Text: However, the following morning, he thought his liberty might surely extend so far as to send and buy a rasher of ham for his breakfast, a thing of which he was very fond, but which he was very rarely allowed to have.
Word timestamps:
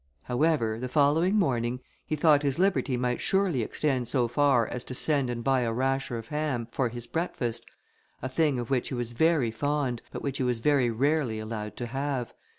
However, 0.23 0.79
the 0.79 0.89
following 0.89 1.35
morning, 1.37 1.79
he 2.07 2.15
thought 2.15 2.41
his 2.41 2.57
liberty 2.57 2.97
might 2.97 3.21
surely 3.21 3.61
extend 3.61 4.07
so 4.07 4.27
far 4.27 4.65
as 4.67 4.83
to 4.85 4.95
send 4.95 5.29
and 5.29 5.43
buy 5.43 5.59
a 5.61 5.71
rasher 5.71 6.17
of 6.17 6.29
ham 6.29 6.67
for 6.71 6.89
his 6.89 7.05
breakfast, 7.05 7.63
a 8.19 8.27
thing 8.27 8.57
of 8.57 8.71
which 8.71 8.87
he 8.89 8.95
was 8.95 9.11
very 9.11 9.51
fond, 9.51 10.01
but 10.11 10.23
which 10.23 10.37
he 10.39 10.43
was 10.43 10.59
very 10.59 10.89
rarely 10.89 11.37
allowed 11.37 11.77
to 11.77 11.85
have. 11.85 12.33